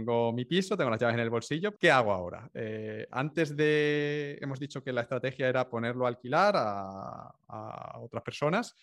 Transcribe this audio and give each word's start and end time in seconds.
Tengo 0.00 0.32
mi 0.32 0.46
piso, 0.46 0.78
tengo 0.78 0.88
las 0.88 0.98
llaves 0.98 1.14
en 1.14 1.20
el 1.20 1.28
bolsillo. 1.28 1.76
¿Qué 1.76 1.90
hago 1.90 2.10
ahora? 2.10 2.50
Eh, 2.54 3.06
antes 3.10 3.54
de, 3.54 4.38
hemos 4.40 4.58
dicho 4.58 4.82
que 4.82 4.94
la 4.94 5.02
estrategia 5.02 5.46
era 5.46 5.68
ponerlo 5.68 6.06
a 6.06 6.08
alquilar 6.08 6.54
a, 6.56 7.98
otras 8.00 8.22
personas, 8.22 8.74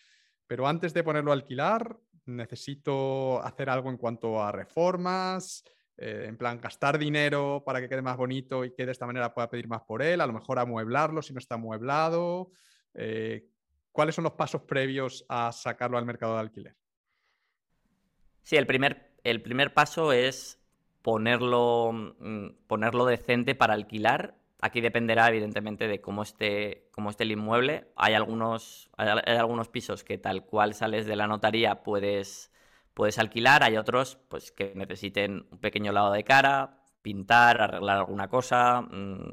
pero 0.45 0.67
antes 0.67 0.93
de 0.93 1.03
ponerlo 1.03 1.31
a 1.31 1.33
alquilar, 1.33 1.97
necesito 2.27 3.43
hacer 3.43 3.67
algo 3.67 3.89
en 3.89 3.97
cuanto 3.97 4.43
a 4.43 4.51
reformas, 4.51 5.63
eh, 5.97 6.25
en 6.27 6.37
plan 6.37 6.61
gastar 6.61 6.99
dinero 6.99 7.63
para 7.65 7.81
que 7.81 7.89
quede 7.89 8.03
más 8.03 8.17
bonito 8.17 8.63
y 8.63 8.75
que 8.75 8.85
de 8.85 8.91
esta 8.91 9.07
manera 9.07 9.33
pueda 9.33 9.49
pedir 9.49 9.67
más 9.67 9.81
por 9.81 10.03
él, 10.03 10.21
a 10.21 10.27
lo 10.27 10.33
mejor 10.33 10.59
amueblarlo 10.59 11.23
si 11.23 11.33
no 11.33 11.39
está 11.39 11.55
amueblado. 11.55 12.51
Eh, 12.93 13.47
¿Cuáles 13.91 14.13
son 14.13 14.23
los 14.23 14.33
pasos 14.33 14.61
previos 14.61 15.25
a 15.29 15.51
sacarlo 15.51 15.97
al 15.97 16.05
mercado 16.05 16.35
de 16.35 16.41
alquiler? 16.41 16.75
Sí, 18.43 18.55
el 18.55 18.67
primer, 18.67 19.15
el 19.23 19.41
primer 19.41 19.73
paso 19.73 20.13
es 20.13 20.57
ponerlo, 21.07 21.93
mm, 21.93 22.47
ponerlo 22.67 23.05
decente 23.05 23.55
para 23.55 23.75
alquilar. 23.75 24.35
Aquí 24.59 24.81
dependerá, 24.81 25.29
evidentemente, 25.29 25.87
de 25.87 26.01
cómo 26.01 26.21
esté, 26.21 26.89
cómo 26.91 27.09
esté 27.09 27.23
el 27.23 27.31
inmueble. 27.31 27.87
Hay 27.95 28.13
algunos, 28.13 28.89
hay, 28.97 29.07
algunos 29.37 29.69
pisos 29.69 30.03
que 30.03 30.17
tal 30.17 30.45
cual 30.45 30.73
sales 30.73 31.05
de 31.05 31.15
la 31.15 31.27
notaría 31.27 31.81
puedes, 31.81 32.51
puedes 32.93 33.19
alquilar. 33.19 33.63
Hay 33.63 33.77
otros 33.77 34.17
pues, 34.27 34.51
que 34.51 34.73
necesiten 34.75 35.47
un 35.49 35.59
pequeño 35.59 35.93
lado 35.93 36.11
de 36.11 36.25
cara, 36.25 36.83
pintar, 37.01 37.61
arreglar 37.61 37.99
alguna 37.99 38.27
cosa. 38.27 38.81
Mm, 38.81 39.31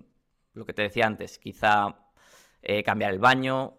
lo 0.53 0.65
que 0.67 0.75
te 0.75 0.83
decía 0.83 1.09
antes, 1.09 1.41
quizá 1.41 1.97
eh, 2.63 2.85
cambiar 2.85 3.13
el 3.13 3.19
baño 3.19 3.79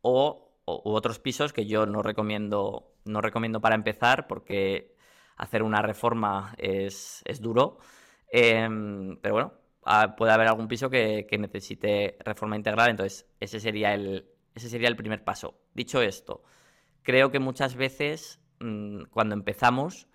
o, 0.00 0.56
otros 0.64 1.20
pisos 1.20 1.52
que 1.52 1.66
yo 1.66 1.86
no 1.86 2.02
recomiendo, 2.02 2.96
no 3.04 3.20
recomiendo 3.20 3.60
para 3.60 3.76
empezar 3.76 4.26
porque 4.26 4.97
hacer 5.38 5.62
una 5.62 5.80
reforma 5.80 6.54
es, 6.58 7.22
duro. 7.40 7.78
Em, 8.30 9.16
pero 9.22 9.34
bueno, 9.34 9.52
puede 10.16 10.32
haber 10.32 10.48
algún 10.48 10.68
piso 10.68 10.90
que, 10.90 11.26
necesite 11.38 12.18
reforma 12.24 12.56
integral, 12.56 12.90
entonces 12.90 13.26
ese 13.40 13.60
sería, 13.60 13.94
el, 13.94 14.28
ese 14.54 14.68
sería 14.68 14.88
el 14.88 14.96
primer 14.96 15.24
paso. 15.24 15.60
Dicho 15.72 16.02
esto, 16.02 16.42
creo 17.02 17.30
que 17.30 17.38
muchas 17.38 17.76
veces 17.76 18.40
mm, 18.60 19.04
cuando 19.10 19.34
empezamos 19.34 20.08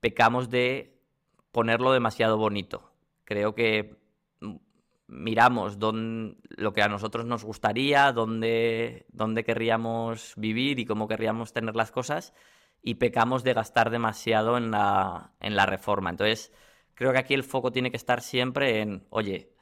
pecamos 0.00 0.48
de 0.48 0.96
ponerlo 1.50 1.92
demasiado 1.92 2.38
bonito. 2.38 2.92
Creo 3.24 3.54
que 3.54 3.96
mm, 4.40 4.56
miramos 5.08 5.78
lo 5.80 6.72
que 6.72 6.82
a 6.82 6.88
nosotros 6.88 7.26
nos 7.26 7.44
gustaría, 7.44 8.12
dónde, 8.12 9.06
dónde 9.10 9.44
querríamos 9.44 10.34
vivir 10.36 10.78
y 10.78 10.86
cómo 10.86 11.08
querríamos 11.08 11.52
tener 11.52 11.74
las 11.74 11.90
cosas 11.90 12.32
y 12.82 12.94
pecamos 12.94 13.44
de 13.44 13.54
gastar 13.54 13.90
demasiado 13.90 14.56
en 14.56 14.70
la, 14.70 15.32
en 15.40 15.56
la 15.56 15.66
reforma. 15.66 16.10
Entonces, 16.10 16.52
creo 16.94 17.12
que 17.12 17.18
aquí 17.18 17.34
el 17.34 17.44
foco 17.44 17.72
tiene 17.72 17.90
que 17.90 17.96
estar 17.96 18.22
siempre 18.22 18.80
en, 18.80 19.06
oye, 19.10 19.52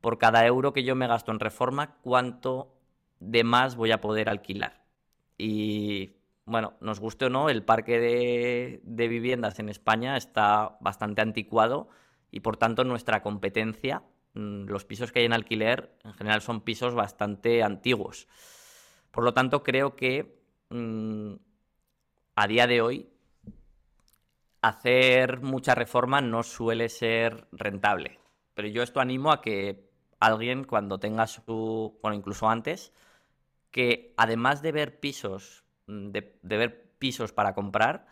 por 0.00 0.18
cada 0.18 0.46
euro 0.46 0.72
que 0.72 0.84
yo 0.84 0.94
me 0.94 1.06
gasto 1.06 1.32
en 1.32 1.40
reforma, 1.40 1.96
¿cuánto 2.02 2.74
de 3.20 3.44
más 3.44 3.76
voy 3.76 3.92
a 3.92 4.00
poder 4.00 4.28
alquilar? 4.28 4.84
Y 5.38 6.16
bueno, 6.44 6.74
nos 6.80 7.00
guste 7.00 7.26
o 7.26 7.30
no, 7.30 7.50
el 7.50 7.64
parque 7.64 7.98
de, 7.98 8.80
de 8.84 9.08
viviendas 9.08 9.58
en 9.58 9.68
España 9.68 10.16
está 10.16 10.78
bastante 10.80 11.22
anticuado 11.22 11.88
y 12.30 12.40
por 12.40 12.56
tanto 12.56 12.84
nuestra 12.84 13.22
competencia, 13.22 14.02
mm, 14.34 14.66
los 14.66 14.84
pisos 14.84 15.12
que 15.12 15.20
hay 15.20 15.24
en 15.24 15.32
alquiler, 15.32 15.96
en 16.04 16.14
general 16.14 16.40
son 16.40 16.60
pisos 16.60 16.94
bastante 16.94 17.62
antiguos. 17.62 18.28
Por 19.10 19.24
lo 19.24 19.34
tanto, 19.34 19.62
creo 19.62 19.96
que 19.96 20.38
mm, 20.70 21.34
a 22.36 22.46
día 22.46 22.66
de 22.66 22.82
hoy 22.82 23.08
hacer 24.60 25.40
mucha 25.40 25.74
reforma 25.74 26.20
no 26.20 26.42
suele 26.42 26.88
ser 26.88 27.48
rentable. 27.52 28.20
Pero 28.54 28.68
yo 28.68 28.82
esto 28.82 29.00
animo 29.00 29.32
a 29.32 29.40
que 29.40 29.88
alguien 30.20 30.64
cuando 30.64 30.98
tenga 30.98 31.26
su, 31.26 31.98
bueno, 32.02 32.16
incluso 32.16 32.48
antes, 32.48 32.92
que 33.70 34.14
además 34.16 34.62
de 34.62 34.72
ver 34.72 35.00
pisos, 35.00 35.64
mm, 35.86 36.10
de, 36.10 36.38
ver 36.42 36.90
pisos 36.98 37.32
para 37.32 37.54
comprar, 37.54 38.06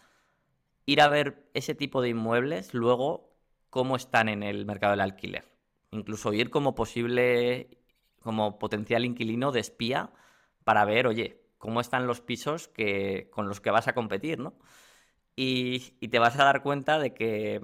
ir 0.87 1.00
a 1.00 1.09
ver 1.09 1.48
ese 1.54 1.75
tipo 1.75 2.03
de 2.03 2.10
inmuebles 2.10 2.75
luego 2.75 3.31
cómo 3.71 3.97
están 3.97 4.28
en 4.28 4.43
el 4.43 4.66
mercado 4.66 4.93
del 4.93 5.00
alquiler. 5.00 5.44
Incluso 5.91 6.32
ir 6.32 6.50
como 6.50 6.75
posible, 6.75 7.78
como 8.21 8.59
potencial 8.59 9.04
inquilino 9.04 9.53
de 9.53 9.60
espía 9.60 10.10
para 10.65 10.84
ver, 10.84 11.06
oye, 11.06 11.44
cómo 11.64 11.80
están 11.80 12.06
los 12.06 12.20
pisos 12.20 12.69
que, 12.69 13.30
con 13.30 13.48
los 13.48 13.62
que 13.62 13.70
vas 13.70 13.88
a 13.88 13.94
competir, 13.94 14.38
¿no? 14.38 14.52
Y, 15.34 15.80
te 16.10 16.19
vas 16.19 16.38
a 16.38 16.44
dar 16.44 16.62
cuenta 16.62 16.98
de 16.98 17.14
que 17.14 17.62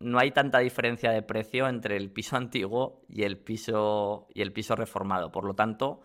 no 0.00 0.18
hay 0.18 0.32
tanta 0.32 0.58
diferencia 0.58 1.12
de 1.12 1.22
precio 1.22 1.68
entre 1.68 1.96
el 1.96 2.10
piso 2.10 2.36
antiguo 2.44 3.04
y 3.08 3.22
el 3.22 3.38
piso, 3.38 4.26
y 4.34 4.42
el 4.42 4.52
piso 4.52 4.74
reformado. 4.74 5.30
Por 5.30 5.44
lo 5.44 5.54
tanto, 5.54 6.02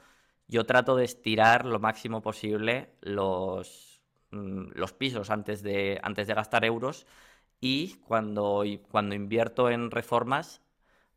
yo 0.48 0.66
trato 0.68 0.96
de 0.96 1.06
estirar 1.06 1.66
lo 1.66 1.80
máximo 1.80 2.22
posible 2.22 2.94
los, 3.02 4.02
mm, 4.32 4.74
los 4.76 4.94
pisos 4.94 5.32
antes 5.32 5.64
de, 5.64 6.00
antes 6.04 6.28
de 6.28 6.36
gastar 6.36 6.66
euros 6.66 7.08
y 7.60 7.96
cuando, 8.08 8.64
cuando 8.92 9.16
invierto 9.16 9.72
en 9.72 9.90
reformas, 9.92 10.62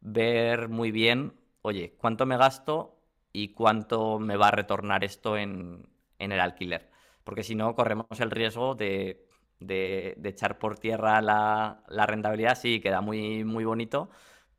ver 0.00 0.68
muy 0.70 0.92
bien, 0.92 1.34
oye, 1.62 1.94
cuánto 1.98 2.26
me 2.26 2.38
gasto 2.38 2.98
y 3.32 3.50
cuánto 3.50 4.18
me 4.18 4.36
va 4.36 4.48
a 4.48 4.50
retornar 4.52 5.04
esto 5.04 5.36
en, 5.36 5.86
en 6.18 6.32
el 6.32 6.40
alquiler. 6.40 6.90
Porque 7.24 7.42
si 7.42 7.54
no, 7.54 7.74
corremos 7.74 8.20
el 8.20 8.30
riesgo 8.30 8.74
de, 8.74 9.26
echar 9.60 10.58
por 10.58 10.78
tierra 10.78 11.20
la, 11.20 12.06
rentabilidad. 12.06 12.56
Sí, 12.56 12.80
queda 12.80 13.00
muy, 13.00 13.44
muy 13.44 13.64
bonito, 13.64 14.10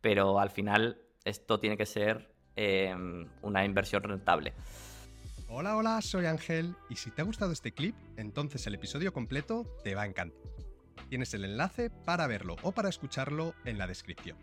pero 0.02 0.40
al 0.40 0.50
final 0.50 1.02
esto 1.24 1.60
tiene 1.60 1.78
que 1.78 1.86
ser 1.86 2.34
em, 2.56 3.28
una 3.42 3.64
inversión 3.64 4.04
rentable. 4.04 4.54
Hola, 5.50 5.78
hola, 5.78 6.02
soy 6.02 6.26
Ángel 6.26 6.76
y 6.90 6.98
si 6.98 7.10
te 7.10 7.22
ha 7.22 7.26
gustado 7.26 7.54
este 7.54 7.72
clip, 7.72 7.96
entonces 8.18 8.68
el 8.68 8.76
episodio 8.76 9.14
completo 9.14 9.66
te 9.82 9.96
va 9.96 10.02
a 10.02 10.06
encantar. 10.06 10.38
Tienes 11.10 11.34
el 11.34 11.46
enlace 11.46 11.90
para 11.90 12.28
verlo 12.28 12.58
o 12.64 12.74
para 12.74 12.90
escucharlo 12.90 13.54
en 13.64 13.78
la 13.78 13.88
descripción. 13.88 14.38